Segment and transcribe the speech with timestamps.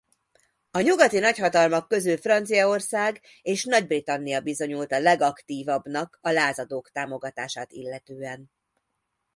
[0.71, 8.51] A nyugati nagyhatalmak közül Franciaország és Nagy-Britannia bizonyult a legaktívabbnak a lázadók támogatását illetően.